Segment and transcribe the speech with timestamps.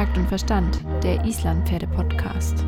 [0.00, 2.64] Takt und Verstand, der Islandpferde-Podcast.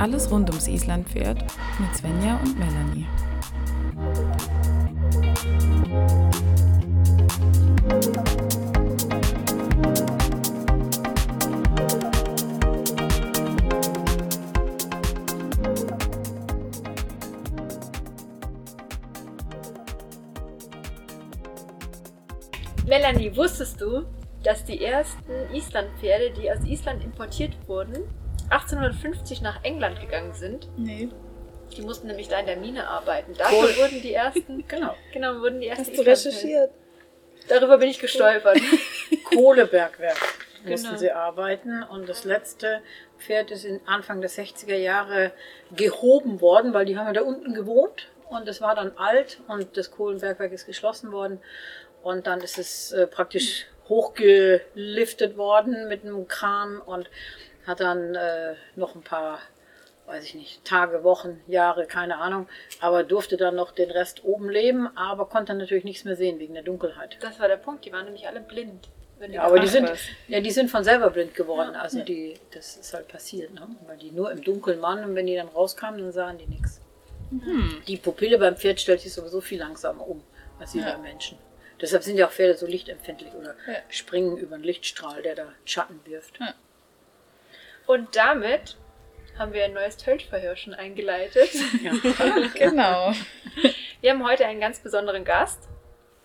[0.00, 1.44] Alles rund ums Islandpferd
[1.78, 3.06] mit Svenja und Melanie.
[22.88, 24.02] Melanie, wusstest du,
[24.42, 28.04] dass die ersten Islandpferde, die aus Island importiert wurden,
[28.50, 30.68] 1850 nach England gegangen sind?
[30.76, 31.08] Nee.
[31.76, 33.34] Die mussten nämlich da in der Mine arbeiten.
[33.34, 34.94] Dafür wurden die ersten, Genau.
[35.12, 36.70] genau, wurden die ersten Hast du recherchiert?
[37.48, 38.58] Darüber bin ich gestolpert.
[39.34, 40.16] Kohlebergwerk
[40.64, 40.98] mussten Genau.
[40.98, 42.80] sie arbeiten und das letzte
[43.18, 45.32] Pferd ist in Anfang der 60er Jahre
[45.74, 49.76] gehoben worden, weil die haben ja da unten gewohnt und es war dann alt und
[49.76, 51.40] das Kohlenbergwerk ist geschlossen worden
[52.02, 57.10] und dann ist es äh, praktisch hochgeliftet worden mit einem Kran und
[57.66, 59.40] hat dann äh, noch ein paar
[60.08, 62.48] weiß ich nicht, Tage, Wochen, Jahre, keine Ahnung,
[62.80, 66.38] aber durfte dann noch den Rest oben leben, aber konnte dann natürlich nichts mehr sehen
[66.38, 67.18] wegen der Dunkelheit.
[67.20, 68.88] Das war der Punkt, die waren nämlich alle blind.
[69.18, 69.90] wenn Ja, aber die sind,
[70.28, 71.72] ja, die sind von selber blind geworden.
[71.74, 71.80] Ja.
[71.82, 73.68] Also die, das ist halt passiert, ne?
[73.86, 76.80] Weil die nur im Dunkeln waren und wenn die dann rauskamen, dann sahen die nichts.
[77.30, 77.82] Hm.
[77.86, 80.22] Die Pupille beim Pferd stellt sich sowieso viel langsamer um
[80.58, 80.92] als die Ja.
[80.92, 81.36] beim Menschen.
[81.80, 83.74] Deshalb sind ja auch Pferde so lichtempfindlich oder Ja.
[83.88, 86.38] springen über einen Lichtstrahl, der da Schatten wirft.
[86.40, 86.54] Ja.
[87.86, 88.76] Und damit
[89.38, 91.50] haben wir ein neues Töltverhör schon eingeleitet.
[91.82, 91.92] Ja.
[92.54, 93.12] Genau.
[94.00, 95.60] Wir haben heute einen ganz besonderen Gast.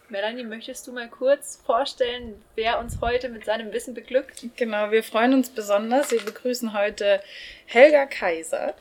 [0.09, 4.45] Melanie, möchtest du mal kurz vorstellen, wer uns heute mit seinem Wissen beglückt?
[4.57, 6.11] Genau, wir freuen uns besonders.
[6.11, 7.21] Wir begrüßen heute
[7.65, 8.75] Helga Kaiser.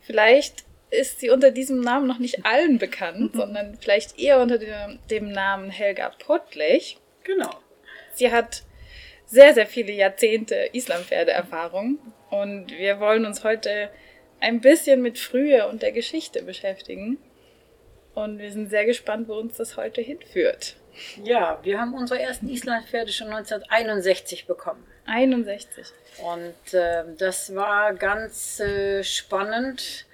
[0.00, 4.98] Vielleicht ist sie unter diesem Namen noch nicht allen bekannt, sondern vielleicht eher unter dem,
[5.10, 6.98] dem Namen Helga Pottlich.
[7.24, 7.50] Genau.
[8.14, 8.62] Sie hat
[9.26, 11.98] sehr, sehr viele Jahrzehnte Islampferde-Erfahrung
[12.30, 13.90] und wir wollen uns heute
[14.40, 17.18] ein bisschen mit Frühe und der Geschichte beschäftigen.
[18.14, 20.76] Und wir sind sehr gespannt, wo uns das heute hinführt.
[21.22, 24.84] Ja, wir haben unsere ersten Islandpferde schon 1961 bekommen.
[25.06, 25.86] 61.
[26.24, 30.06] Und ähm, das war ganz äh, spannend,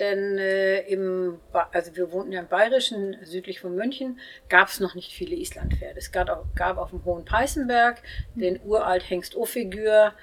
[0.00, 4.80] denn äh, im, Ba- also wir wohnten ja im Bayerischen, südlich von München, gab es
[4.80, 5.98] noch nicht viele Islandpferde.
[5.98, 8.02] Es gab, auch, gab auf dem Hohen Peißenberg
[8.34, 10.14] den uralt Hengst Ophigür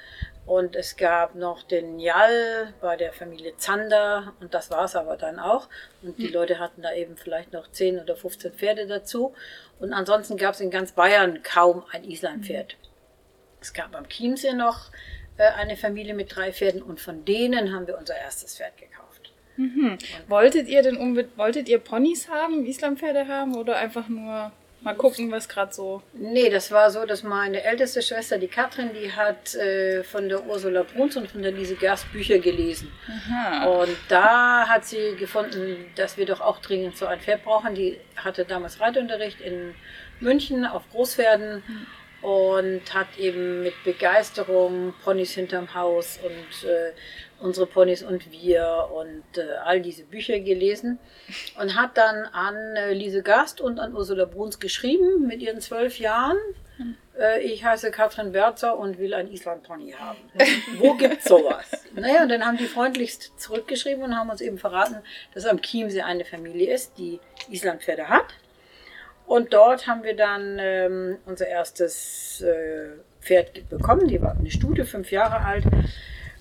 [0.46, 5.18] und es gab noch den Jall bei der Familie Zander und das war es aber
[5.18, 5.68] dann auch.
[6.04, 9.34] Und die Leute hatten da eben vielleicht noch 10 oder 15 Pferde dazu.
[9.80, 12.78] Und ansonsten gab es in ganz Bayern kaum ein Islandpferd.
[13.60, 14.92] Es gab am Chiemsee noch
[15.38, 19.05] äh, eine Familie mit drei Pferden und von denen haben wir unser erstes Pferd gekauft.
[19.58, 19.98] Mhm.
[20.28, 24.52] Wolltet ihr denn wolltet ihr Ponys haben, Islampferde haben oder einfach nur
[24.86, 26.02] mal gucken, was gerade so.
[26.14, 30.46] Nee, das war so, dass meine älteste Schwester, die Katrin, die hat äh, von der
[30.46, 32.92] Ursula Bruns und von der Lise Gerst Bücher gelesen.
[33.08, 33.66] Aha.
[33.66, 37.74] Und da hat sie gefunden, dass wir doch auch dringend so ein Pferd brauchen.
[37.74, 39.74] Die hatte damals Reitunterricht in
[40.20, 41.64] München auf Großpferden
[42.22, 46.92] und hat eben mit Begeisterung Ponys hinterm Haus und äh,
[47.40, 51.00] unsere Ponys und wir und äh, all diese Bücher gelesen
[51.60, 56.00] und hat dann an äh, Lise Gast und an Ursula Bruns geschrieben mit ihren zwölf
[56.00, 56.38] Jahren.
[57.20, 60.18] Äh, ich heiße Katrin Berzer und will ein Island-Pony haben.
[60.78, 61.66] Wo gibt's sowas?
[61.94, 64.98] Naja, und dann haben die freundlichst zurückgeschrieben und haben uns eben verraten,
[65.34, 67.20] dass am Chiemsee eine Familie ist, die
[67.50, 68.26] Islandpferde hat.
[69.26, 72.90] Und dort haben wir dann ähm, unser erstes äh,
[73.22, 74.08] Pferd bekommen.
[74.08, 75.64] Die war eine Stute, fünf Jahre alt.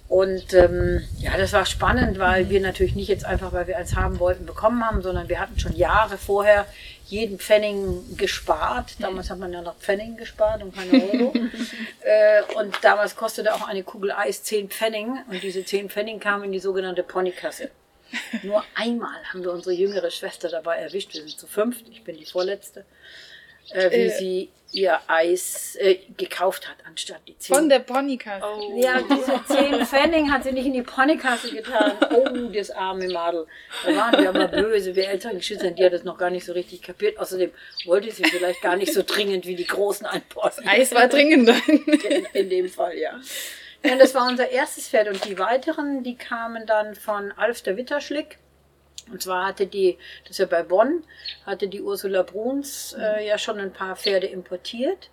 [0.08, 3.96] Und ähm, ja, das war spannend, weil wir natürlich nicht jetzt einfach, weil wir eins
[3.96, 6.66] haben wollten, bekommen haben, sondern wir hatten schon Jahre vorher
[7.06, 8.96] jeden Pfennig gespart.
[9.00, 11.32] Damals hat man ja noch Pfennig gespart und keine Euro.
[12.02, 15.06] äh, und damals kostete auch eine Kugel Eis 10 Pfennig.
[15.28, 17.70] Und diese 10 Pfennig kamen in die sogenannte Ponykasse.
[18.42, 21.14] Nur einmal haben wir unsere jüngere Schwester dabei erwischt.
[21.14, 22.84] Wir sind zu fünft, ich bin die vorletzte.
[23.70, 24.18] Äh, wie Äh.
[24.18, 28.44] sie ihr Eis äh, gekauft hat, anstatt die 10 Von der Ponykasse.
[28.44, 28.80] Oh.
[28.80, 31.92] ja, diese 10 Pfennig hat sie nicht in die Ponykasse getan.
[32.10, 33.46] Oh, das arme Madel.
[33.84, 34.96] Da waren wir aber böse.
[34.96, 37.18] Wir älteren Geschwister, die hat das noch gar nicht so richtig kapiert.
[37.18, 37.50] Außerdem
[37.86, 40.66] wollte sie vielleicht gar nicht so dringend wie die Großen ein Posten.
[40.66, 41.54] Eis war dringender.
[41.68, 43.20] In, in dem Fall, ja.
[43.84, 43.96] ja.
[43.96, 45.08] Das war unser erstes Pferd.
[45.08, 48.38] Und die weiteren, die kamen dann von Alf der Witterschlick.
[49.10, 51.04] Und zwar hatte die, das ist ja bei Bonn,
[51.44, 55.10] hatte die Ursula Bruns äh, ja schon ein paar Pferde importiert.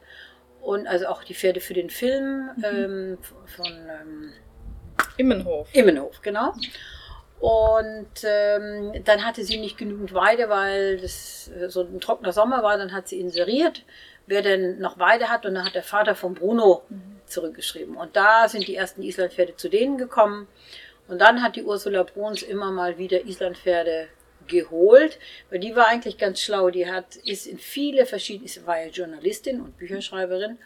[0.61, 3.17] Und also auch die Pferde für den Film ähm,
[3.47, 4.33] von ähm,
[5.17, 5.67] Immenhof.
[5.73, 6.53] Immenhof, genau.
[7.39, 12.61] Und ähm, dann hatte sie nicht genügend Weide, weil das äh, so ein trockener Sommer
[12.61, 12.77] war.
[12.77, 13.83] Dann hat sie inseriert,
[14.27, 15.47] wer denn noch Weide hat.
[15.47, 16.83] Und dann hat der Vater von Bruno
[17.25, 17.97] zurückgeschrieben.
[17.97, 20.47] Und da sind die ersten Islandpferde zu denen gekommen.
[21.11, 24.07] Und dann hat die Ursula Bruns immer mal wieder Islandpferde
[24.47, 25.19] geholt,
[25.49, 26.69] weil die war eigentlich ganz schlau.
[26.69, 30.57] Die hat, ist in viele verschiedene, war ja Journalistin und Bücherschreiberin,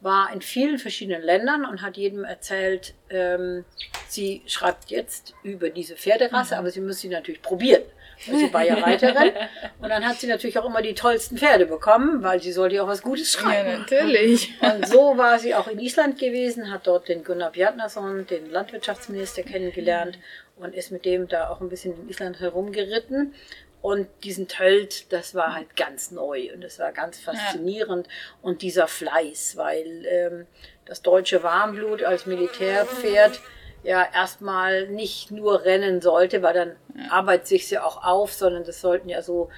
[0.00, 3.66] war in vielen verschiedenen Ländern und hat jedem erzählt, ähm,
[4.08, 6.60] sie schreibt jetzt über diese Pferderasse, mhm.
[6.60, 7.82] aber sie muss sie natürlich probieren.
[8.26, 9.32] Weil sie war ja Reiterin.
[9.80, 12.82] und dann hat sie natürlich auch immer die tollsten Pferde bekommen, weil sie sollte ja
[12.82, 13.68] auch was Gutes schreiben.
[13.68, 14.52] Ja, natürlich.
[14.60, 19.42] Und so war sie auch in Island gewesen, hat dort den Gunnar Bjarnason, den Landwirtschaftsminister,
[19.42, 20.18] kennengelernt
[20.56, 23.34] und ist mit dem da auch ein bisschen in Island herumgeritten.
[23.82, 28.06] Und diesen Tölt, das war halt ganz neu und das war ganz faszinierend.
[28.06, 28.12] Ja.
[28.40, 30.46] Und dieser Fleiß, weil ähm,
[30.86, 33.40] das deutsche Warmblut als Militärpferd
[33.84, 37.10] ja erstmal nicht nur rennen sollte, weil dann ja.
[37.10, 39.50] arbeitet sich ja auch auf, sondern das sollten ja so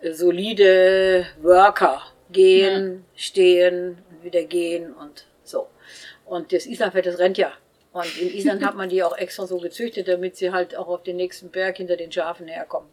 [0.00, 3.18] äh, solide Worker gehen, ja.
[3.20, 5.68] stehen und wieder gehen und so.
[6.24, 7.52] Und das Islandpferd, das rennt ja.
[7.92, 11.02] Und in Island hat man die auch extra so gezüchtet, damit sie halt auch auf
[11.02, 12.88] den nächsten Berg hinter den Schafen herkommen.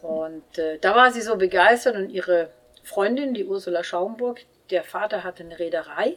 [0.00, 2.50] Und äh, da war sie so begeistert und ihre
[2.82, 4.40] Freundin, die Ursula Schaumburg,
[4.70, 6.16] der Vater hatte eine Reederei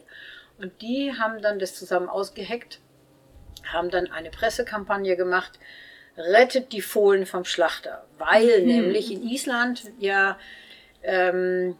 [0.58, 2.80] und die haben dann das zusammen ausgeheckt,
[3.72, 5.58] haben dann eine Pressekampagne gemacht,
[6.16, 8.66] rettet die Fohlen vom Schlachter, weil mhm.
[8.66, 10.38] nämlich in Island ja
[11.02, 11.76] ähm,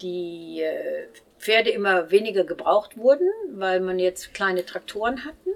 [0.00, 1.08] die äh,
[1.38, 5.50] Pferde immer weniger gebraucht wurden, weil man jetzt kleine Traktoren hatten.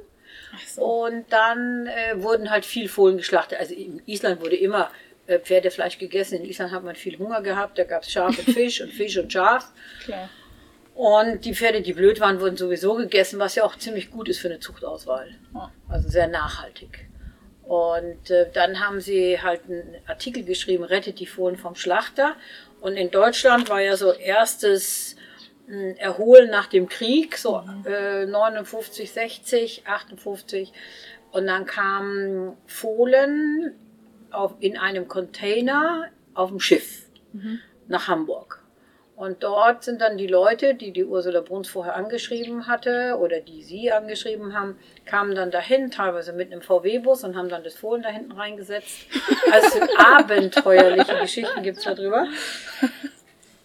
[0.66, 1.04] So.
[1.04, 3.58] Und dann äh, wurden halt viel Fohlen geschlachtet.
[3.60, 4.90] Also in Island wurde immer
[5.26, 6.40] äh, Pferdefleisch gegessen.
[6.40, 9.16] In Island hat man viel Hunger gehabt, da gab es Schaf und Fisch und Fisch
[9.16, 9.72] und Schaf.
[10.04, 10.28] Klar.
[10.96, 14.38] Und die Pferde, die blöd waren, wurden sowieso gegessen, was ja auch ziemlich gut ist
[14.38, 15.28] für eine Zuchtauswahl.
[15.88, 17.06] Also sehr nachhaltig.
[17.64, 22.34] Und äh, dann haben sie halt einen Artikel geschrieben, rettet die Fohlen vom Schlachter.
[22.80, 25.16] Und in Deutschland war ja so erstes
[25.68, 27.84] äh, Erholen nach dem Krieg, so mhm.
[27.86, 30.72] äh, 59, 60, 58.
[31.30, 33.74] Und dann kamen Fohlen
[34.30, 37.58] auf, in einem Container auf dem Schiff mhm.
[37.86, 38.62] nach Hamburg.
[39.16, 43.62] Und dort sind dann die Leute, die die Ursula Bruns vorher angeschrieben hatte oder die
[43.62, 48.02] sie angeschrieben haben, kamen dann dahin, teilweise mit einem VW-Bus und haben dann das Fohlen
[48.02, 49.06] da hinten reingesetzt.
[49.50, 52.26] Also abenteuerliche Geschichten gibt es darüber.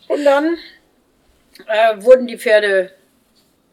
[0.08, 0.58] Und dann
[1.68, 2.92] äh, wurden die Pferde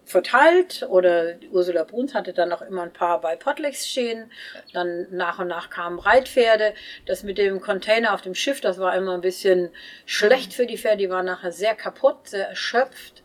[0.08, 4.31] verteilt oder Ursula Bruns hatte dann auch immer ein paar bei Potlex stehen.
[4.72, 6.75] Dann nach und nach kamen Reitpferde.
[7.06, 9.70] Das mit dem Container auf dem Schiff, das war immer ein bisschen
[10.06, 10.99] schlecht für die Pferde.
[10.99, 13.22] Die waren nachher sehr kaputt, sehr erschöpft.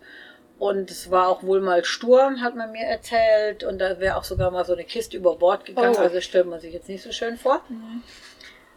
[0.60, 3.64] Und es war auch wohl mal Sturm, hat man mir erzählt.
[3.64, 5.96] Und da wäre auch sogar mal so eine Kiste über Bord gegangen.
[5.98, 6.02] Oh.
[6.02, 7.62] Also stellt man sich jetzt nicht so schön vor.
[7.70, 8.04] Mhm.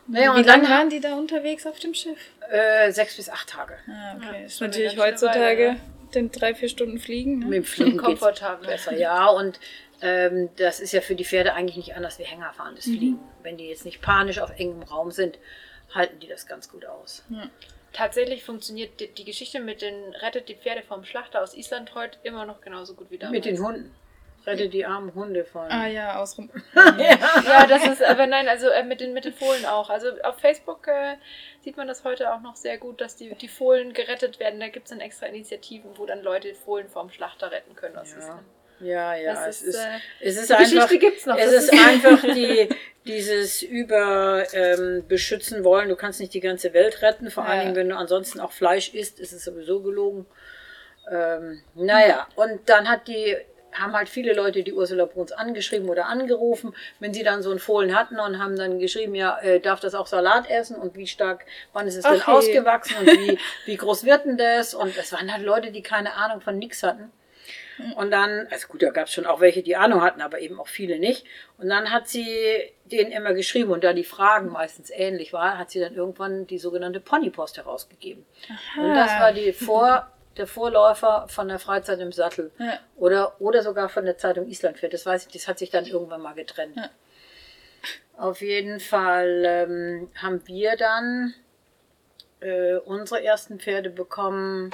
[0.09, 2.19] Naja, Wie lange waren die da unterwegs auf dem Schiff?
[2.49, 3.75] Äh, sechs bis acht Tage.
[3.89, 4.41] Ah, okay.
[4.41, 5.69] Ja, ist natürlich heutzutage.
[5.69, 5.81] Weile,
[6.15, 7.41] den drei, vier Stunden Fliegen.
[7.41, 7.47] Ne?
[7.47, 9.27] Mit dem Fliegen komfortabel besser, ja.
[9.27, 9.61] Und
[10.01, 12.97] ähm, das ist ja für die Pferde eigentlich nicht anders wie Hängerfahrendes mhm.
[12.97, 13.19] Fliegen.
[13.43, 15.39] Wenn die jetzt nicht panisch auf engem Raum sind,
[15.95, 17.25] halten die das ganz gut aus.
[17.31, 17.49] Ja.
[17.93, 22.19] Tatsächlich funktioniert die, die, Geschichte mit den Rettet die Pferde vom Schlachter aus Island heute
[22.25, 23.33] immer noch genauso gut wie damals.
[23.33, 23.95] Mit den Hunden.
[24.47, 25.71] Rette die armen Hunde von.
[25.71, 26.49] Ah ja, ausrum.
[26.75, 27.19] ja.
[27.45, 29.91] ja, das ist, aber nein, also äh, mit, den, mit den Fohlen auch.
[29.91, 31.17] Also auf Facebook äh,
[31.63, 34.61] sieht man das heute auch noch sehr gut, dass die, die Fohlen gerettet werden.
[34.61, 37.97] Da gibt es dann extra Initiativen, wo dann Leute Fohlen vom Schlachter retten können.
[37.97, 38.41] Aus ja.
[38.79, 39.89] Ja, ja, das es ist, äh,
[40.21, 40.91] es ist einfach,
[41.27, 41.39] noch.
[41.39, 42.69] Es ist, ist einfach die,
[43.07, 45.89] dieses Überbeschützen ähm, wollen.
[45.89, 47.51] Du kannst nicht die ganze Welt retten, vor ja.
[47.51, 50.27] allen Dingen, wenn du ansonsten auch Fleisch isst, ist es sowieso gelogen.
[51.11, 53.37] Ähm, naja, und dann hat die
[53.79, 57.59] haben halt viele Leute die Ursula Bruns angeschrieben oder angerufen, wenn sie dann so einen
[57.59, 61.07] Fohlen hatten und haben dann geschrieben, ja, äh, darf das auch Salat essen und wie
[61.07, 62.31] stark, wann ist es denn okay.
[62.31, 64.75] ausgewachsen und wie, wie groß wird denn das?
[64.75, 67.13] Und es waren halt Leute, die keine Ahnung von nix hatten.
[67.97, 70.59] Und dann, also gut, da gab es schon auch welche, die Ahnung hatten, aber eben
[70.59, 71.27] auch viele nicht.
[71.59, 75.71] Und dann hat sie denen immer geschrieben und da die Fragen meistens ähnlich waren, hat
[75.71, 78.25] sie dann irgendwann die sogenannte Ponypost herausgegeben.
[78.49, 78.83] Aha.
[78.83, 82.51] Und das war die Vor- der Vorläufer von der Freizeit im Sattel.
[82.59, 82.79] Ja.
[82.97, 84.93] Oder, oder sogar von der Zeitung Islandpferd.
[84.93, 86.77] Das weiß ich, das hat sich dann irgendwann mal getrennt.
[86.77, 86.91] Ja.
[88.17, 91.35] Auf jeden Fall ähm, haben wir dann
[92.41, 94.71] äh, unsere ersten Pferde bekommen.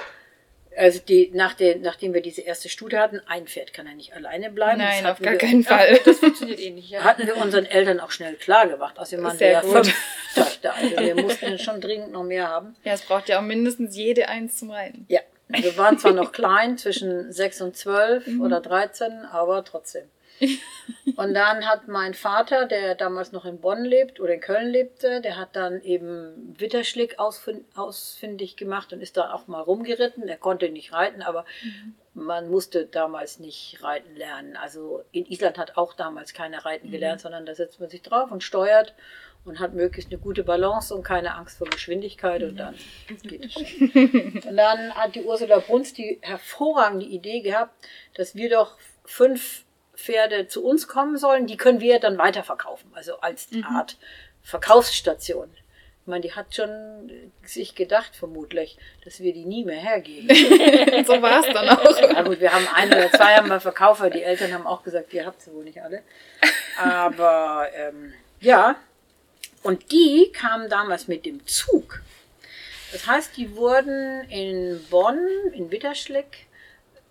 [0.75, 4.13] Also die, nach den, nachdem wir diese erste Studie hatten, ein Pferd kann ja nicht
[4.13, 4.79] alleine bleiben.
[4.79, 5.99] Nein, auf gar wir, keinen Fall.
[6.03, 6.89] Das funktioniert eh nicht.
[6.89, 7.03] Ja.
[7.03, 8.97] Hatten wir unseren Eltern auch schnell klar gemacht.
[8.97, 9.93] Also wir waren ja fünf
[10.33, 10.73] Töchter.
[10.73, 12.75] Also wir mussten schon dringend noch mehr haben.
[12.83, 15.05] Ja, es braucht ja auch mindestens jede eins zum Reiten.
[15.09, 15.19] Ja,
[15.53, 18.41] wir waren zwar noch klein, zwischen 6 und 12 mhm.
[18.41, 20.03] oder 13, aber trotzdem.
[21.15, 25.21] Und dann hat mein Vater, der damals noch in Bonn lebt oder in Köln lebte,
[25.21, 30.27] der hat dann eben Witterschlick ausfin ausfindig gemacht und ist da auch mal rumgeritten.
[30.27, 31.45] Er konnte nicht reiten, aber
[32.13, 34.57] man musste damals nicht reiten lernen.
[34.57, 38.31] Also in Island hat auch damals keiner reiten gelernt, sondern da setzt man sich drauf
[38.31, 38.93] und steuert
[39.45, 42.75] und hat möglichst eine gute Balance und keine Angst vor Geschwindigkeit und dann
[43.23, 44.41] geht es schon.
[44.47, 47.73] Und dann hat die Ursula Bruns die hervorragende Idee gehabt,
[48.15, 53.19] dass wir doch fünf Pferde zu uns kommen sollen, die können wir dann weiterverkaufen, also
[53.19, 53.97] als Art
[54.41, 55.49] Verkaufsstation.
[56.01, 57.09] Ich meine, die hat schon
[57.43, 60.27] sich gedacht, vermutlich, dass wir die nie mehr hergeben.
[61.05, 61.97] so war es dann auch.
[61.97, 64.83] Ja gut, wir haben ein oder zwei haben wir verkauft, weil die Eltern haben auch
[64.83, 66.01] gesagt, ihr habt sie wohl nicht alle.
[66.77, 68.75] Aber ähm, ja,
[69.63, 72.01] und die kamen damals mit dem Zug.
[72.91, 75.17] Das heißt, die wurden in Bonn,
[75.53, 76.47] in Witterschlick,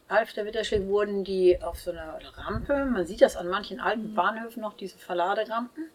[0.06, 4.14] Alf der Witterschlick, wurden die auf so einer Rampe, man sieht das an manchen alten
[4.14, 5.90] Bahnhöfen noch, diese Verladerampen,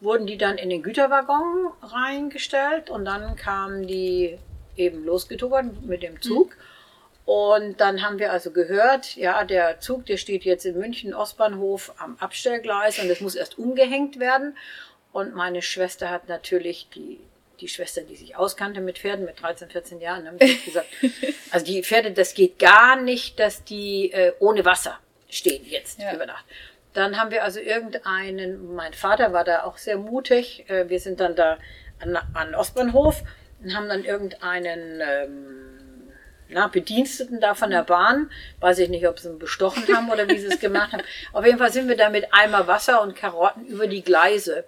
[0.00, 4.38] wurden die dann in den Güterwaggon reingestellt und dann kamen die
[4.76, 6.56] eben losgetobert mit dem Zug.
[7.24, 11.94] Und dann haben wir also gehört, ja, der Zug, der steht jetzt in München Ostbahnhof
[11.98, 14.56] am Abstellgleis und es muss erst umgehängt werden.
[15.12, 17.20] Und meine Schwester hat natürlich die,
[17.60, 20.88] die Schwester, die sich auskannte mit Pferden mit 13, 14 Jahren, haben gesagt,
[21.50, 26.14] also die Pferde, das geht gar nicht, dass die äh, ohne Wasser stehen jetzt Ja.
[26.14, 26.44] über Nacht.
[26.94, 31.20] Dann haben wir also irgendeinen, mein Vater war da auch sehr mutig, äh, wir sind
[31.20, 31.58] dann da
[32.00, 33.22] an, an Ostbahnhof
[33.62, 35.71] und haben dann irgendeinen ähm,
[36.52, 38.30] na, Bediensteten da von der Bahn,
[38.60, 41.02] weiß ich nicht, ob sie ihn bestochen haben oder wie sie es gemacht haben.
[41.32, 44.64] Auf jeden Fall sind wir da mit Eimer Wasser und Karotten über die Gleise.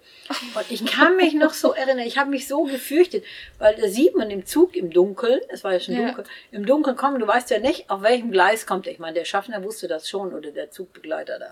[0.54, 3.24] Und ich kann mich noch so erinnern, ich habe mich so gefürchtet,
[3.58, 6.06] weil da sieht man im Zug im Dunkeln, es war ja schon Ja.
[6.06, 8.92] dunkel, im Dunkeln kommen, du weißt ja nicht, auf welchem Gleis kommt er.
[8.92, 11.50] Ich meine, der Schaffner wusste das schon oder der Zugbegleiter da.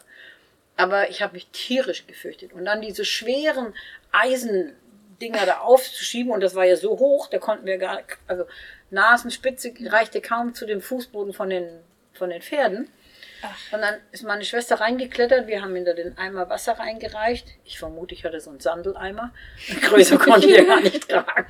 [0.76, 2.52] Aber ich habe mich tierisch gefürchtet.
[2.54, 3.74] Und dann diese schweren
[4.10, 8.44] Eisendinger da aufzuschieben, und das war ja so hoch, da konnten wir gar, also
[8.92, 11.68] Nasenspitze reichte kaum zu dem Fußboden von den,
[12.12, 12.88] von den Pferden.
[13.72, 17.48] Und dann ist meine Schwester reingeklettert, wir haben da den Eimer Wasser reingereicht.
[17.64, 19.32] Ich vermute, ich hatte so einen Sandeleimer.
[19.82, 21.46] Größer konnte ich ja gar nicht tragen.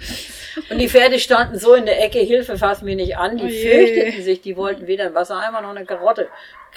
[0.71, 3.37] Und die Pferde standen so in der Ecke, Hilfe, fass mich nicht an.
[3.37, 3.63] Die Oh je.
[3.87, 6.29] fürchteten sich, die wollten weder einen Wassereimer noch eine Karotte.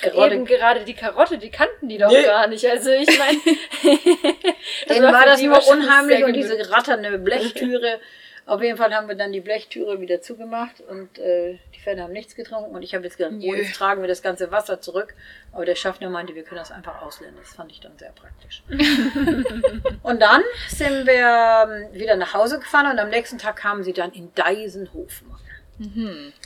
[0.01, 2.23] Karotte Eben gerade die Karotte, die kannten die doch Nee.
[2.23, 2.67] gar nicht.
[2.69, 3.39] Also ich meine,
[4.89, 8.01] Denen war das wahrscheinlich unheimlich und diese ratternde Blechtüre.
[8.47, 12.13] Auf jeden Fall haben wir dann die Blechtüre wieder zugemacht und äh, die Pferde haben
[12.13, 12.75] nichts getrunken.
[12.75, 15.15] Und ich habe jetzt gedacht, oh, jetzt tragen wir das ganze Wasser zurück.
[15.51, 17.37] Aber der Schaffner meinte, wir können das einfach auslernen.
[17.39, 18.61] Das fand ich dann sehr praktisch.
[20.03, 23.93] und dann sind wir ähm, wieder nach Hause gefahren und am nächsten Tag kamen sie
[23.93, 25.27] dann in Deisenhofen.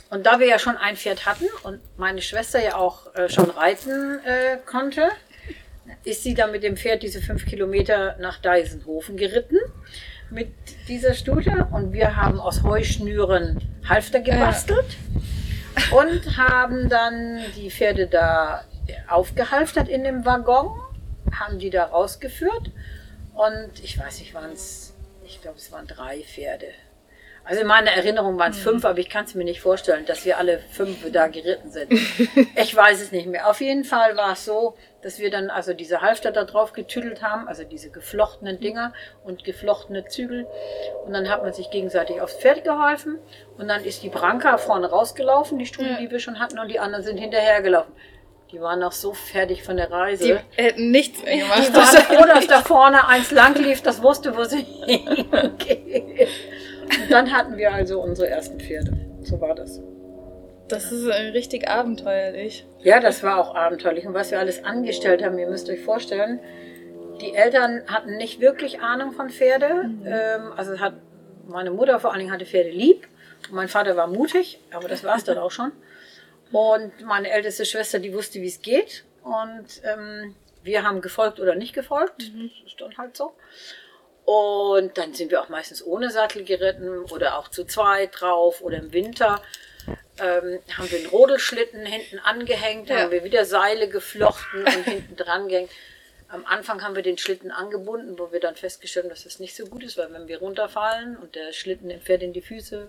[0.08, 3.50] Und da wir ja schon ein Pferd hatten und meine Schwester ja auch äh, schon
[3.50, 5.10] reiten äh, konnte,
[6.04, 9.58] ist sie dann mit dem Pferd diese fünf Kilometer nach Deisenhofen geritten
[10.30, 10.52] mit
[10.88, 13.58] dieser Stute und wir haben aus Heuschnüren
[13.88, 14.96] Halfter gebastelt
[15.90, 18.64] und haben dann die Pferde da
[19.08, 20.70] aufgehalftert in dem Waggon,
[21.32, 22.70] haben die da rausgeführt
[23.34, 24.94] und ich weiß nicht, waren es,
[25.24, 26.66] ich glaube es waren drei Pferde.
[27.44, 30.24] Also in meiner Erinnerung waren es fünf, aber ich kann es mir nicht vorstellen, dass
[30.24, 31.90] wir alle fünf da geritten sind.
[32.56, 33.48] Ich weiß es nicht mehr.
[33.48, 37.22] Auf jeden Fall war es so, dass wir dann also diese Halfter da drauf getüdelt
[37.22, 38.92] haben, also diese geflochtenen Dinger
[39.24, 40.46] und geflochtene Zügel.
[41.06, 43.18] Und dann hat man sich gegenseitig aufs Pferd geholfen.
[43.58, 45.98] Und dann ist die Branka vorne rausgelaufen, die Stute, Ja.
[45.98, 47.92] die wir schon hatten, und die anderen sind hinterhergelaufen.
[48.52, 50.24] Die waren noch so fertig von der Reise.
[50.56, 51.68] Die hätten nichts mehr gemacht.
[51.68, 56.28] Die waren froh, dass da vorne eins lang lief, das wusste, wo sie hingeht.
[57.10, 58.92] Dann hatten wir also unsere ersten Pferde.
[59.22, 59.80] So war das.
[60.68, 62.64] Das ist richtig abenteuerlich.
[62.82, 64.06] Ja, das war auch abenteuerlich.
[64.06, 66.38] Und was wir alles angestellt haben, ihr müsst euch vorstellen,
[67.20, 69.90] die Eltern hatten nicht wirklich Ahnung von Pferde.
[70.04, 70.94] Ähm, also hat
[71.46, 73.08] meine Mutter vor allen Dingen hatte Pferde lieb.
[73.48, 75.72] Und mein Vater war mutig, aber das war es dann auch schon.
[76.52, 79.04] Und meine älteste Schwester, die wusste, wie es geht.
[79.22, 82.18] Und ähm, wir haben gefolgt oder nicht gefolgt.
[82.18, 82.28] Das
[82.66, 83.32] ist dann halt so.
[84.30, 88.76] Und dann sind wir auch meistens ohne Sattel geritten oder auch zu zweit drauf oder
[88.76, 89.42] im Winter
[90.20, 93.00] ähm, haben wir einen Rodelschlitten hinten angehängt, Ja.
[93.00, 95.70] haben wir wieder Seile geflochten und hinten dran gehängt.
[96.28, 99.56] Am Anfang haben wir den Schlitten angebunden, wo wir dann festgestellt haben, dass das nicht
[99.56, 102.86] so gut ist, weil wenn wir runterfallen und der Schlitten dem Pferd in die Füße,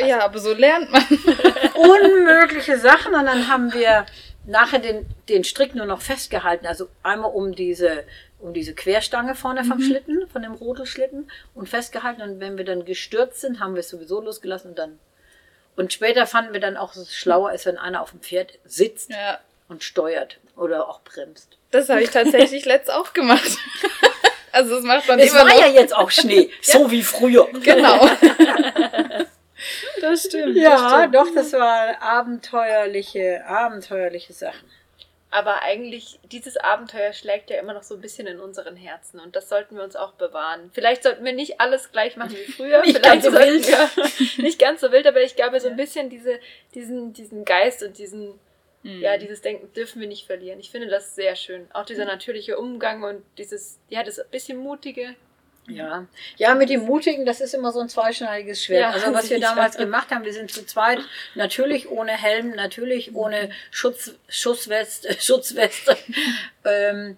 [0.00, 1.02] ja, aber so lernt man.
[1.74, 3.14] unmögliche Sachen.
[3.14, 4.06] Und dann haben wir
[4.46, 6.66] nachher den, den Strick nur noch festgehalten.
[6.66, 8.04] Also einmal um diese,
[8.40, 12.22] um diese Querstange vorne vom Schlitten, von dem Rodelschlitten und festgehalten.
[12.22, 14.98] Und wenn wir dann gestürzt sind, haben wir es sowieso losgelassen und dann.
[15.76, 18.58] Und später fanden wir dann auch, dass es schlauer ist, wenn einer auf dem Pferd
[18.64, 19.38] sitzt Ja.
[19.68, 21.56] und steuert oder auch bremst.
[21.70, 23.56] Das habe ich tatsächlich letzt auch gemacht.
[24.50, 25.60] Also das macht man Es immer war noch.
[25.60, 27.46] ja jetzt auch Schnee, so wie früher.
[27.62, 28.08] Genau.
[30.00, 30.56] das stimmt.
[30.56, 31.14] das Ja, stimmt.
[31.14, 34.68] doch, das war abenteuerliche, abenteuerliche Sachen.
[35.30, 39.36] Aber eigentlich, dieses Abenteuer schlägt ja immer noch so ein bisschen in unseren Herzen und
[39.36, 40.70] das sollten wir uns auch bewahren.
[40.72, 42.80] Vielleicht sollten wir nicht alles gleich machen wie früher.
[42.84, 43.68] Nicht Vielleicht ganz so wild.
[43.68, 46.40] Wir nicht ganz so wild, aber ich glaube, so ein bisschen diese,
[46.74, 48.40] diesen, diesen Geist und diesen,
[48.82, 49.00] Mhm.
[49.00, 50.60] ja, dieses Denken dürfen wir nicht verlieren.
[50.60, 51.66] Ich finde das sehr schön.
[51.72, 55.14] Auch dieser natürliche Umgang und dieses, ja, das bisschen mutige.
[55.68, 56.06] Ja.
[56.36, 58.80] ja, mit dem Mutigen, das ist immer so ein zweischneidiges Schwert.
[58.82, 60.98] Ja, also was wir damals gemacht haben, wir sind zu zweit,
[61.34, 65.96] natürlich ohne Helm, natürlich ohne Schutz, Schussweste, Schutzweste.
[66.64, 67.16] ähm,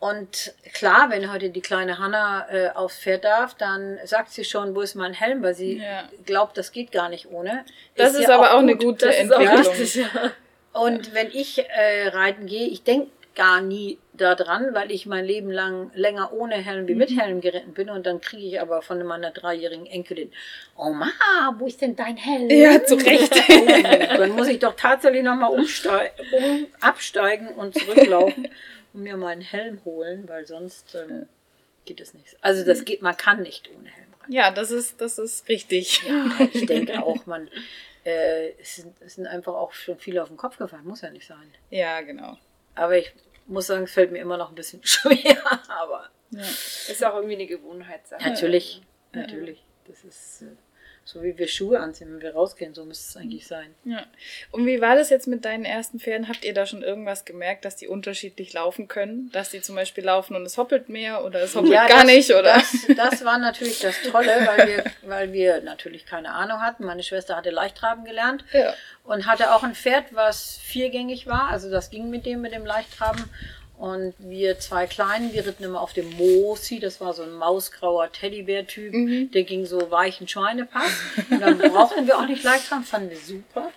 [0.00, 4.74] und klar, wenn heute die kleine Hanna äh, aufs Pferd darf, dann sagt sie schon,
[4.74, 6.08] wo ist mein Helm, weil sie Ja.
[6.26, 7.64] glaubt, das geht gar nicht ohne.
[7.96, 8.84] Das ist, ja aber auch eine gut.
[9.00, 9.72] gute Das ist auch Entwicklung.
[9.76, 10.32] richtig, ja.
[10.72, 15.50] Und wenn ich äh, reiten gehe, ich denke gar nie daran, weil ich mein Leben
[15.50, 19.02] lang länger ohne Helm wie mit Helm geritten bin und dann kriege ich aber von
[19.04, 20.30] meiner dreijährigen Enkelin,
[20.76, 21.10] oh Ma,
[21.58, 22.50] wo ist denn dein Helm?
[22.50, 23.34] Ja, zu Recht.
[23.52, 25.66] Oh, dann muss ich doch tatsächlich nochmal um,
[26.80, 28.48] absteigen und zurücklaufen
[28.92, 31.26] und mir meinen Helm holen, weil sonst ähm,
[31.84, 32.36] geht es nicht.
[32.40, 34.32] Also das geht, man kann nicht ohne Helm reiten.
[34.32, 36.02] Ja, das ist, das ist richtig.
[36.06, 37.48] Ja, ich denke auch, man,
[38.04, 41.10] äh, es, sind, es sind einfach auch schon viele auf den Kopf gefallen, muss ja
[41.10, 41.54] nicht sein.
[41.70, 42.36] Ja, genau.
[42.74, 43.12] Aber ich
[43.46, 45.36] muss sagen, es fällt mir immer noch ein bisschen schwer.
[45.68, 46.40] Aber Ja.
[46.40, 48.22] Ist auch irgendwie eine Gewohnheitssache.
[48.28, 49.64] natürlich, natürlich.
[49.86, 50.46] Das ist äh,
[51.12, 53.74] so wie wir Schuhe anziehen, wenn wir rausgehen, so müsste es eigentlich sein.
[53.84, 54.04] Ja.
[54.50, 56.26] Und wie war das jetzt mit deinen ersten Pferden?
[56.28, 59.30] Habt ihr da schon irgendwas gemerkt, dass die unterschiedlich laufen können?
[59.32, 62.30] Dass die zum Beispiel laufen und es hoppelt mehr oder es hoppelt gar das, nicht?
[62.30, 62.54] Oder?
[62.54, 66.84] Das, das war natürlich das Tolle, weil wir, weil wir natürlich keine Ahnung hatten.
[66.84, 68.72] Meine Schwester hatte Leichttraben gelernt Ja.
[69.04, 71.48] und hatte auch ein Pferd, was viergängig war.
[71.50, 73.22] Also das ging mit dem, mit dem Leichttraben.
[73.82, 78.12] Und wir zwei Kleinen, wir ritten immer auf dem Mosi, das war so ein mausgrauer
[78.12, 79.30] Teddybär-Typ, Mhm.
[79.32, 80.92] der ging so weichen Schweinepass.
[81.28, 83.72] Und dann brauchten wir auch nicht Leichttraben, fanden wir super.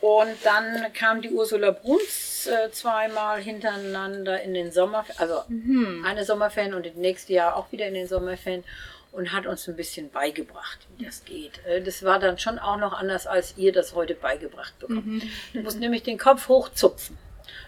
[0.00, 6.04] Und dann kam die Ursula Bruns äh, zweimal hintereinander in den Sommer, also Mhm.
[6.06, 8.62] eine Sommerferien und das nächste Jahr auch wieder in den Sommerferien
[9.10, 11.58] und hat uns ein bisschen beigebracht, wie das geht.
[11.66, 15.06] Äh, Das war dann schon auch noch anders, als ihr das heute beigebracht bekommt.
[15.06, 15.22] Mhm.
[15.54, 17.18] Du musst nämlich den Kopf hochzupfen.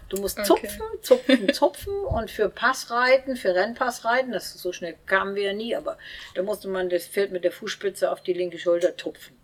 [0.09, 0.47] Du musst Okay.
[0.47, 5.77] zupfen, zupfen, zupfen und für Passreiten, für Rennpassreiten, das so schnell kamen wir ja nie,
[5.77, 5.99] aber
[6.35, 9.37] da musste man das Pferd mit der Fußspitze auf die linke Schulter tupfen.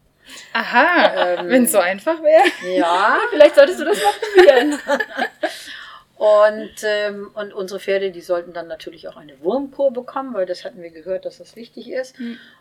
[0.53, 2.43] Aha, Ähm, wenn es so einfach wäre.
[2.77, 4.79] Ja, Vielleicht solltest du das mal probieren.
[6.17, 10.65] Und, ähm, und unsere Pferde, die sollten dann natürlich auch eine Wurmkur bekommen, weil das
[10.65, 12.15] hatten wir gehört, dass das wichtig ist.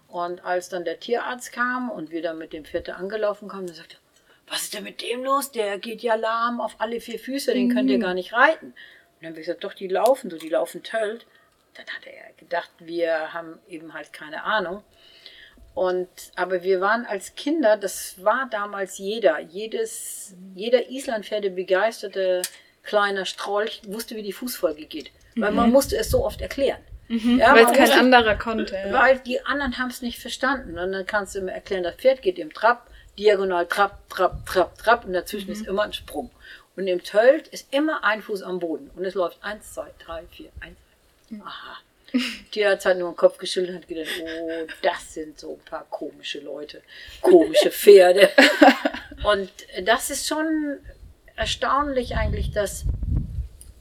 [0.10, 3.76] Und als dann der Tierarzt kam und wir dann mit dem Pferd angelaufen kamen, dann
[3.78, 4.00] sagte er,
[4.48, 5.52] was ist denn mit dem los?
[5.52, 8.68] Der geht ja lahm auf alle vier Füße, den könnt ihr gar nicht reiten.
[8.68, 8.74] Und
[9.22, 11.26] dann haben wir gesagt, doch, die laufen so, die laufen tölt.
[11.74, 14.84] Dann hat er gedacht, wir haben eben halt keine Ahnung.
[15.74, 22.44] Und, aber wir waren als Kinder, das war damals jeder, jedes, jeder Islandpferde begeisterte
[22.84, 25.12] kleiner Strolch wusste, wie die Fußfolge geht.
[25.36, 26.80] Weil man musste es so oft erklären.
[27.08, 27.40] Ja, Mhm.
[27.40, 28.74] Weil es kein anderer konnte.
[28.74, 28.94] Ja.
[28.94, 30.80] Weil die anderen haben es nicht verstanden.
[30.80, 34.78] Und dann kannst du immer erklären, das Pferd geht im Trab, diagonal Trab, Trab, Trab,
[34.78, 36.30] Trab und dazwischen ist immer ein Sprung.
[36.76, 38.92] Und im Tölt ist immer ein Fuß am Boden.
[38.96, 40.78] Und es läuft eins, zwei, drei, vier, eins.
[41.42, 41.78] Aha.
[42.52, 45.86] Tierarzt hat nur den Kopf geschüttelt und hat gedacht, oh, das sind so ein paar
[45.90, 46.82] komische Leute,
[47.22, 48.30] komische Pferde.
[49.24, 49.50] und
[49.84, 50.80] das ist schon
[51.36, 52.86] erstaunlich eigentlich, dass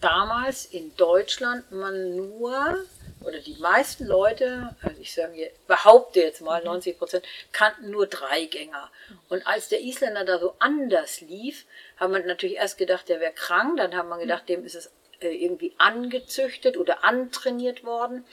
[0.00, 2.84] damals in Deutschland man nur,
[3.24, 8.90] oder die meisten Leute, also ich sage, behaupte jetzt mal 90 Prozent, kannten nur Dreigänger.
[9.28, 11.64] Und als der Isländer da so anders lief,
[11.96, 14.92] haben man natürlich erst gedacht, der wäre krank, dann hat man gedacht, dem ist es
[15.20, 18.24] äh, irgendwie angezüchtet oder antrainiert worden.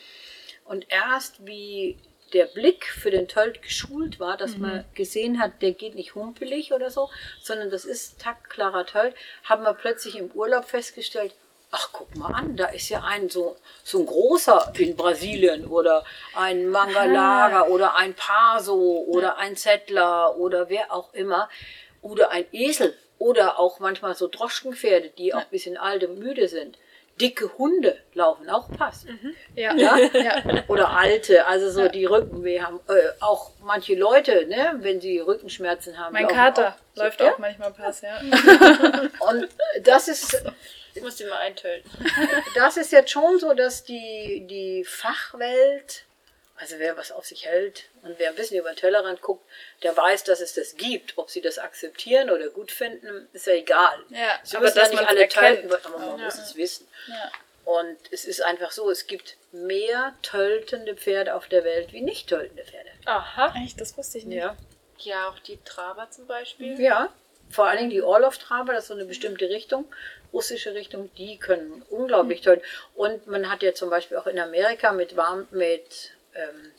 [0.65, 1.97] Und erst wie
[2.33, 6.71] der Blick für den Tölt geschult war, dass man gesehen hat, der geht nicht humpelig
[6.71, 7.09] oder so,
[7.41, 11.33] sondern das ist taktklarer Tölt, haben wir plötzlich im Urlaub festgestellt,
[11.71, 16.03] ach guck mal an, da ist ja ein so, so ein großer in Brasilien oder
[16.35, 21.49] ein Mangalaga oder ein Paso oder ein Zettler oder wer auch immer
[22.01, 26.47] oder ein Esel oder auch manchmal so Droschkenpferde, die auch ein bisschen alt und müde
[26.47, 26.77] sind.
[27.19, 29.05] Dicke Hunde laufen auch Pass.
[29.55, 29.75] Ja.
[29.75, 29.97] Ja?
[30.13, 30.63] ja.
[30.67, 32.79] Oder alte, also so die Rückenweh haben.
[32.87, 36.13] Äh, auch manche Leute, ne, wenn sie Rückenschmerzen haben.
[36.13, 37.33] Mein Kater auch so, läuft ja?
[37.33, 38.19] auch manchmal Pass, ja.
[39.29, 39.47] Und
[39.83, 40.43] das ist,
[40.93, 41.89] Ich muss den mal eintöten.
[42.55, 46.03] das ist jetzt schon so, dass die, die Fachwelt,
[46.57, 49.43] Also wer was auf sich hält und wer ein bisschen über den Tellerrand guckt,
[49.83, 51.17] der weiß, dass es das gibt.
[51.17, 53.97] Ob sie das akzeptieren oder gut finden, ist ja egal.
[54.09, 56.25] Ja, sie aber dass ja nicht man's alle tölten, aber man Ja.
[56.25, 56.87] muss es wissen.
[57.07, 57.31] Ja.
[57.63, 62.27] Und es ist einfach so, es gibt mehr töltende Pferde auf der Welt wie nicht
[62.29, 62.89] töltende Pferde.
[63.05, 63.53] Aha.
[63.63, 64.37] Echt, das wusste ich nicht.
[64.39, 64.55] Ja.
[64.99, 66.79] Ja, auch die Traber zum Beispiel.
[66.79, 67.11] Ja,
[67.51, 69.85] vor allen Dingen die Orlov-Traber, das ist so eine bestimmte Richtung,
[70.33, 72.61] russische Richtung, die können unglaublich toll.
[72.95, 76.71] Und man hat ja zum Beispiel auch in Amerika mit warm, mit ähm,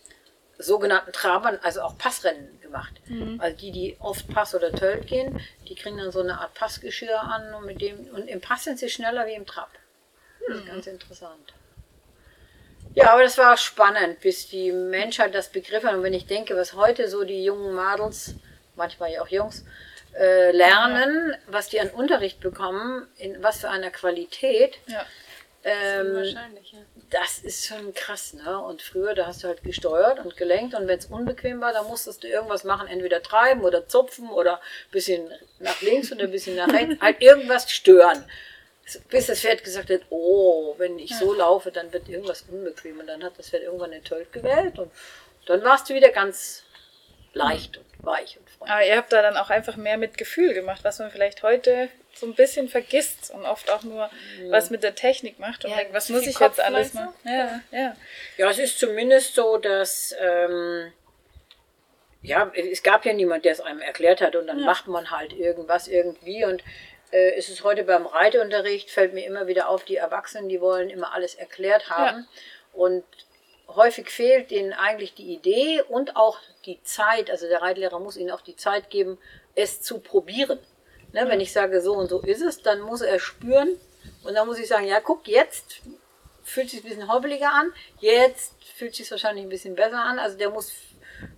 [0.59, 2.93] sogenannten Trabern, also auch Passrennen gemacht.
[3.39, 7.21] Also die, die oft Pass oder Tölt gehen, die kriegen dann so eine Art Passgeschirr
[7.21, 9.71] an und mit dem und im Pass sind sie schneller wie im Trab.
[10.49, 11.55] Das ist ganz interessant.
[12.95, 15.97] Ja, aber das war spannend, bis die Menschheit das begriffen hat.
[15.97, 18.35] Und wenn ich denke, was heute so die jungen Madels,
[18.77, 19.65] manchmal ja auch Jungs,
[20.19, 25.05] äh, lernen, was die an Unterricht bekommen, in was für einer Qualität, Ja.
[25.65, 26.79] ähm, Wahrscheinlich, ja.
[27.11, 28.59] das ist schon krass, ne?
[28.61, 31.87] Und früher, da hast du halt gesteuert und gelenkt und wenn es unbequem war, dann
[31.87, 36.31] musstest du irgendwas machen, entweder treiben oder zupfen oder ein bisschen nach links oder ein
[36.31, 38.25] bisschen nach rechts, halt irgendwas stören.
[39.09, 42.99] Bis das Pferd gesagt hat, oh, wenn ich so laufe, dann wird irgendwas unbequem.
[42.99, 44.91] Und dann hat das Pferd irgendwann den Tölt gewählt und
[45.47, 46.65] dann warst du wieder ganz
[47.33, 48.49] leicht und weich und.
[48.69, 51.89] Aber ihr habt da dann auch einfach mehr mit Gefühl gemacht, was man vielleicht heute
[52.15, 54.11] so ein bisschen vergisst und oft auch nur
[54.51, 57.15] was mit der Technik macht und Ja, denkt, was muss ich Kopf, jetzt alles machen?
[57.25, 57.97] Ja, ja.
[58.37, 60.93] Ja, es ist zumindest so, dass ähm,
[62.23, 65.33] ja, es gab ja niemand, der es einem erklärt hat und dann macht man halt
[65.33, 66.63] irgendwas irgendwie und
[67.11, 70.91] äh, es ist heute beim Reitunterricht, fällt mir immer wieder auf, die Erwachsenen, die wollen
[70.91, 72.29] immer alles erklärt haben
[72.73, 73.05] und
[73.77, 78.31] häufig fehlt ihnen eigentlich die Idee und auch die Zeit, also der Reitlehrer muss ihnen
[78.31, 79.19] auch die Zeit geben,
[79.55, 80.59] es zu probieren.
[81.13, 83.79] Ne, Wenn ich sage, so und so ist es, dann muss er spüren
[84.25, 85.81] und dann muss ich sagen, ja, guck, jetzt
[86.43, 90.19] fühlt sich ein bisschen hobbeliger an, jetzt fühlt sich wahrscheinlich ein bisschen besser an.
[90.19, 90.73] Also der muss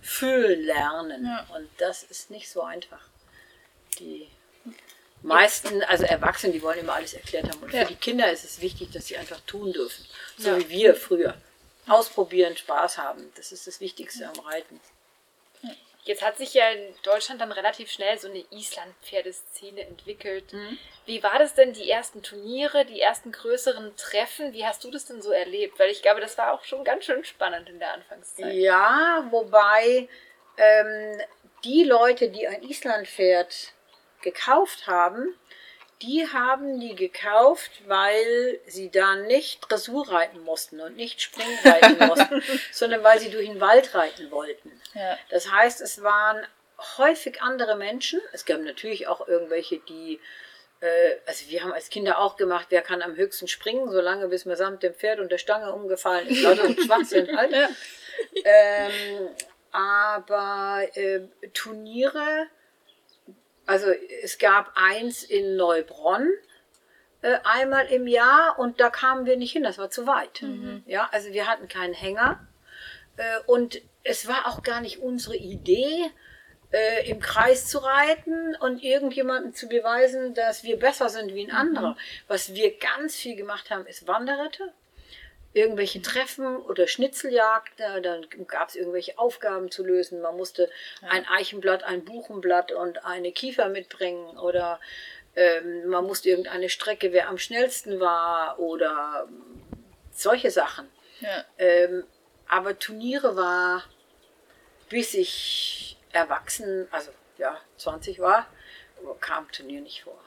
[0.01, 1.45] fühlen lernen Ja.
[1.55, 3.01] und das ist nicht so einfach.
[3.99, 4.27] Die
[5.21, 7.61] meisten, also Erwachsene, die wollen immer alles erklärt haben.
[7.61, 7.81] Und Ja.
[7.81, 10.05] für die Kinder ist es wichtig, dass sie einfach tun dürfen.
[10.37, 11.35] So wie wir früher.
[11.87, 13.31] Ausprobieren, Spaß haben.
[13.35, 14.79] Das ist das Wichtigste am Reiten.
[16.05, 20.53] Jetzt hat sich ja in Deutschland dann relativ schnell so eine Island-Pferdeszene entwickelt.
[20.53, 20.77] Mhm.
[21.07, 24.53] Wie war das denn, die ersten Turniere, die ersten größeren Treffen?
[24.53, 25.79] Wie hast du das denn so erlebt?
[25.79, 28.53] Weil ich glaube, das war auch schon ganz schön spannend in der Anfangszeit.
[28.53, 30.07] Ja, wobei
[30.57, 31.21] ähm,
[31.63, 33.73] die Leute, die ein Islandpferd
[34.21, 35.33] gekauft haben,
[36.01, 41.97] die haben die gekauft, weil sie da nicht Dressur reiten mussten und nicht Springen reiten
[42.07, 44.71] mussten, sondern weil sie durch den Wald reiten wollten.
[44.93, 45.17] Ja.
[45.29, 46.45] Das heißt, es waren
[46.97, 48.19] häufig andere Menschen.
[48.33, 50.19] Es gab natürlich auch irgendwelche, die,
[50.81, 54.45] äh, also wir haben als Kinder auch gemacht, wer kann am höchsten springen, solange bis
[54.45, 56.41] man samt dem Pferd und der Stange umgefallen ist.
[56.41, 57.53] So ein Schwachsinn halt.
[58.45, 59.27] Ähm,
[59.71, 62.47] aber äh, Turniere,
[63.65, 63.87] also
[64.21, 66.29] es gab eins in Neubronn
[67.21, 70.41] äh, einmal im Jahr und da kamen wir nicht hin, das war zu weit.
[70.85, 72.47] Ja, also wir hatten keinen Hänger
[73.17, 76.11] äh, und es war auch gar nicht unsere Idee,
[76.71, 81.51] äh, im Kreis zu reiten und irgendjemandem zu beweisen, dass wir besser sind wie ein
[81.51, 81.95] anderer.
[82.27, 84.71] Was wir ganz viel gemacht haben, ist Wanderritte
[85.55, 90.21] irgendwelche Treffen oder Schnitzeljagd, da- dann gab es irgendwelche Aufgaben zu lösen.
[90.21, 90.69] Man musste
[91.01, 94.79] ein Eichenblatt, ein Buchenblatt und eine Kiefer mitbringen oder
[95.37, 99.27] ähm, man musste irgendeine Strecke, wer am schnellsten war oder
[100.11, 100.89] solche Sachen.
[101.21, 101.45] Ja.
[101.57, 102.03] Ähm,
[102.47, 103.83] aber Turniere war,
[104.89, 108.45] bis ich erwachsen, also ja, 20 war,
[109.21, 110.19] kam Turnier nicht vor.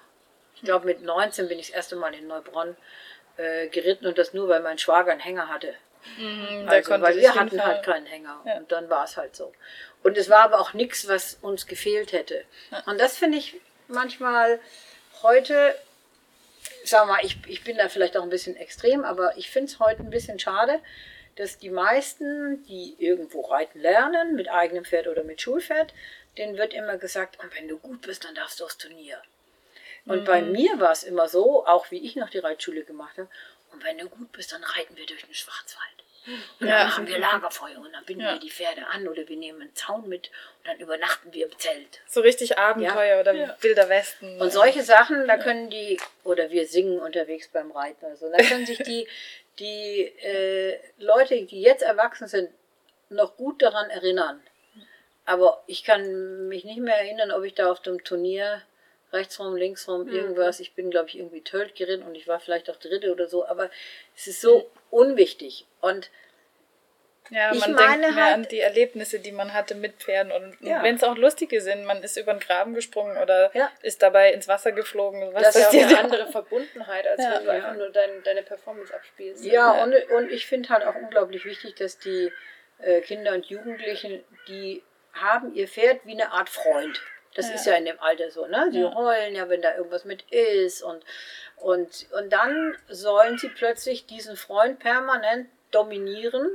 [0.56, 2.76] Ich glaube, mit 19 bin ich das erste Mal in Neubronn
[3.38, 5.74] äh, geritten und das nur, weil mein Schwager einen Hänger hatte.
[6.18, 7.74] Mhm, Also, weil wir hatten hinfahren.
[7.74, 8.40] halt keinen Hänger.
[8.46, 8.56] Ja.
[8.58, 9.52] Und dann war es halt so.
[10.02, 12.44] Und es war aber auch nichts, was uns gefehlt hätte.
[12.86, 13.56] Und das finde ich
[13.88, 14.60] manchmal
[15.22, 15.74] heute,
[16.84, 19.78] sag mal, ich, ich bin da vielleicht auch ein bisschen extrem, aber ich finde es
[19.80, 20.80] heute ein bisschen schade,
[21.36, 25.94] dass die meisten, die irgendwo reiten lernen, mit eigenem Pferd oder mit Schulpferd,
[26.36, 29.20] denen wird immer gesagt, und wenn du gut bist, dann darfst du aufs Turnier.
[30.08, 33.28] Und bei mir war es immer so, auch wie ich noch die Reitschule gemacht habe,
[33.72, 35.86] und wenn du gut bist, dann reiten wir durch den Schwarzwald.
[36.60, 36.78] Und Ja.
[36.78, 38.32] dann machen wir Lagerfeuer und dann binden Ja.
[38.32, 41.58] wir die Pferde an oder wir nehmen einen Zaun mit und dann übernachten wir im
[41.58, 42.00] Zelt.
[42.06, 44.40] So richtig Abenteuer oder Wilder Westen.
[44.40, 48.38] Und solche Sachen, da können die, oder wir singen unterwegs beim Reiten oder so, da
[48.42, 49.06] können sich die,
[49.58, 52.50] die äh, Leute, die jetzt erwachsen sind,
[53.10, 54.42] noch gut daran erinnern.
[55.24, 58.62] Aber ich kann mich nicht mehr erinnern, ob ich da auf dem Turnier
[59.12, 62.76] rechtsrum, linksrum, irgendwas, ich bin, glaube ich, irgendwie Tölt geritten und ich war vielleicht auch
[62.76, 63.70] Dritte oder so, aber
[64.16, 65.66] es ist so unwichtig.
[65.80, 66.10] Und
[67.30, 70.32] Ja, Ich man meine denkt mehr halt- an die Erlebnisse, die man hatte mit Pferden.
[70.32, 70.82] Und Ja.
[70.82, 73.70] wenn es auch lustige sind, man ist über den Graben gesprungen oder Ja.
[73.82, 75.34] ist dabei ins Wasser geflogen.
[75.34, 77.34] Was Das ist ja eine andere Verbundenheit, als Ja.
[77.36, 79.44] wenn du einfach nur dein, deine Performance abspielst.
[79.44, 79.82] Ja, Ja.
[79.84, 82.32] und, und ich finde halt auch unglaublich wichtig, dass die
[82.80, 87.02] äh, Kinder und Jugendlichen, die haben ihr Pferd wie eine Art Freund.
[87.38, 87.54] Das Ja.
[87.54, 88.66] ist ja in dem Alter so, ne?
[88.72, 88.92] Sie Ja.
[88.96, 91.04] heulen ja, wenn da irgendwas mit ist und,
[91.54, 96.50] und, und dann sollen sie plötzlich diesen Freund permanent dominieren,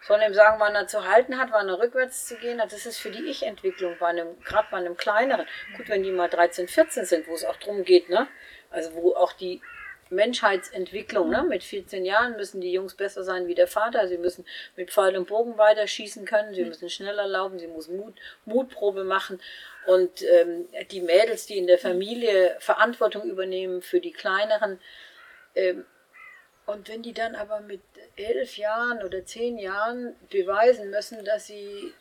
[0.00, 2.72] sollen ihm sagen, wann er zu halten hat, wann er rückwärts zu gehen hat.
[2.72, 5.46] Das ist für die Ich-Entwicklung, bei einem, gerade bei einem kleineren.
[5.76, 8.26] Gut, wenn die mal 13, 14 sind, wo es auch drum geht, ne?
[8.70, 9.62] Also wo auch die
[10.10, 11.42] Menschheitsentwicklung, ne?
[11.42, 14.08] Mit 14 Jahren müssen die Jungs besser sein wie der Vater.
[14.08, 14.44] Sie müssen
[14.76, 16.54] mit Pfeil und Bogen weiter schießen können.
[16.54, 17.58] Sie müssen schneller laufen.
[17.58, 18.14] Sie müssen Mut,
[18.44, 19.40] Mutprobe machen.
[19.86, 24.80] Und ähm, die Mädels, die in der Familie Verantwortung übernehmen für die Kleineren,
[25.54, 25.84] ähm,
[26.66, 27.80] und wenn die dann aber mit
[28.16, 31.92] elf Jahren oder zehn Jahren beweisen müssen, dass sie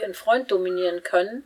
[0.00, 1.44] ihren Freund dominieren können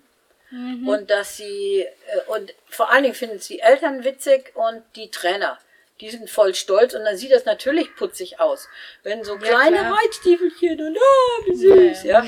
[0.87, 5.11] und dass sie, äh, und vor allen Dingen finden es die Eltern witzig und die
[5.11, 5.59] Trainer.
[6.01, 8.69] Die sind voll stolz und dann sieht das natürlich putzig aus.
[9.03, 9.99] Wenn so kleine klar.
[9.99, 12.21] Reitstiefelchen und ah, wie süß, ja.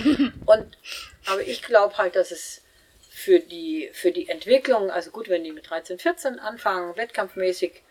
[0.46, 0.78] Und,
[1.26, 2.62] aber ich glaube halt, dass es
[3.11, 7.83] für die, für die Entwicklung, also gut, wenn die mit 13, 14 anfangen, wettkampfmäßig,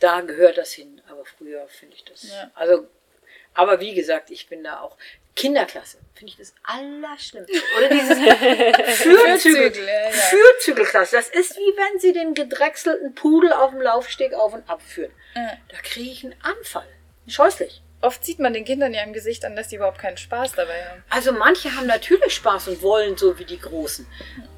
[0.00, 1.00] da gehört das hin.
[1.08, 2.24] Aber früher finde ich das.
[2.24, 2.50] Ja.
[2.54, 2.88] Also,
[3.54, 4.96] aber wie gesagt, ich bin da auch.
[5.34, 7.52] Kinderklasse finde ich das Allerschlimmste.
[7.76, 8.18] Oder dieses
[9.02, 9.88] Fürzügel.
[10.12, 11.16] Fürzügelklasse.
[11.16, 15.10] Das ist wie wenn sie den gedrechselten Pudel auf dem Laufsteg auf und ab führen.
[15.34, 15.52] Ja.
[15.68, 16.86] Da kriege ich einen Anfall.
[17.26, 17.82] Scheußlich.
[18.02, 20.84] Oft sieht man den Kindern ja im Gesicht an, dass die überhaupt keinen Spaß dabei
[20.86, 21.04] haben.
[21.08, 24.06] Also manche haben natürlich Spaß und wollen so wie die Großen.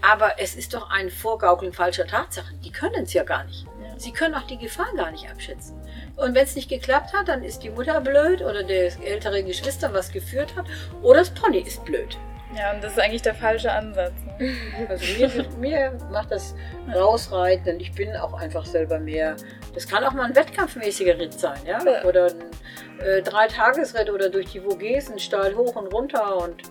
[0.01, 2.61] Aber es ist doch ein Vorgaukeln falscher Tatsachen.
[2.63, 3.67] Die können es ja gar nicht.
[3.99, 5.77] Sie können auch die Gefahr gar nicht abschätzen.
[6.17, 9.93] Und wenn es nicht geklappt hat, dann ist die Mutter blöd oder das ältere Geschwister,
[9.93, 10.67] was geführt hat,
[11.03, 12.17] oder das Pony ist blöd.
[12.57, 14.13] Ja, und das ist eigentlich der falsche Ansatz.
[14.39, 14.55] Ne?
[14.89, 16.55] Also mir, mir macht das
[16.95, 19.37] rausreiten und ich bin auch einfach selber mehr.
[19.75, 21.83] Das kann auch mal ein wettkampfmäßiger Ritt sein, ja?
[21.85, 22.05] Ja.
[22.05, 26.63] Oder ein äh, Dreitagesritt oder durch die Vogesen, steil hoch und runter und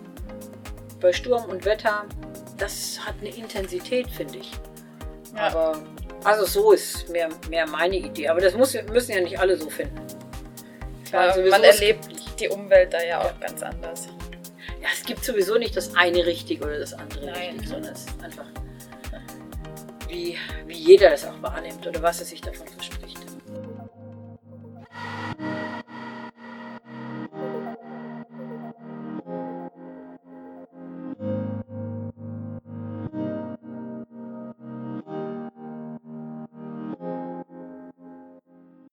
[1.01, 2.05] bei Sturm und Wetter.
[2.57, 4.51] Das hat eine Intensität, finde ich.
[5.35, 5.47] Ja.
[5.47, 5.83] Aber
[6.23, 8.29] also so ist mehr, mehr meine Idee.
[8.29, 9.99] Aber das muss, müssen ja nicht alle so finden.
[11.09, 12.07] Klar, Also man erlebt
[12.39, 14.07] die Umwelt da ja auch ganz anders.
[14.81, 17.51] Ja, es gibt sowieso nicht das eine richtig oder das andere Nein.
[17.51, 18.45] richtig, sondern es ist einfach,
[20.09, 23.02] wie, wie jeder das auch wahrnimmt oder was er sich davon verspricht.